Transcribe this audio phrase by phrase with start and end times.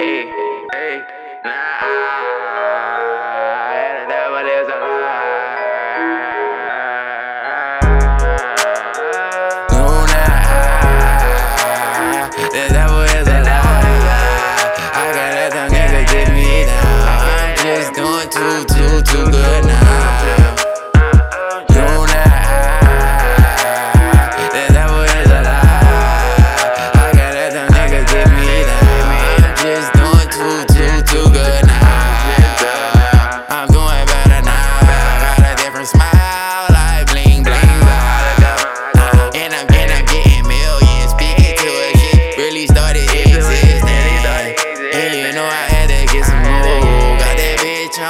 [0.00, 0.26] Hey,
[0.72, 0.96] hey,
[1.44, 1.80] nah.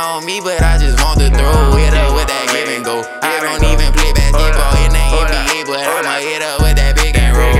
[0.01, 3.05] On me, but I just want to throw it up with that give and go.
[3.21, 7.13] I don't even play basketball in the NBA, but I'ma hit up with that big
[7.21, 7.53] and roll.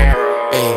[0.49, 0.73] Hey,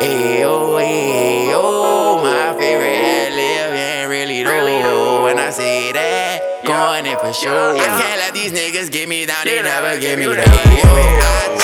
[0.00, 5.24] hey, oh, hey, oh, my favorite ad lib ain't really though.
[5.24, 7.76] When I say that, going in for sure.
[7.76, 10.48] I can't let these niggas get me down, they never get me down.
[10.48, 11.60] I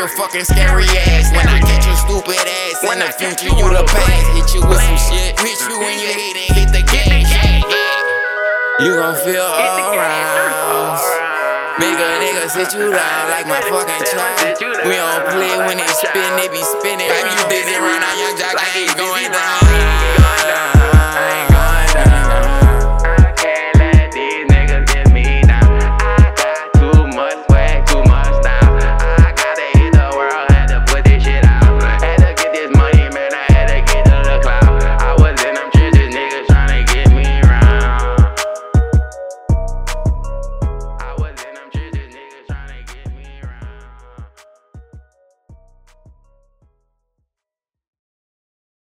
[0.00, 1.28] your fucking scary ass.
[1.36, 4.24] When I catch your stupid ass in the future, you the past.
[4.32, 7.28] Hit you with some shit, hit you when you hit and hit the gas.
[8.80, 10.96] You gon' feel alright.
[11.76, 14.56] Make a nigga sit you down like my fucking child.
[14.88, 17.12] We don't play when they spin, they be spinning.
[17.12, 18.09] Like you busy around our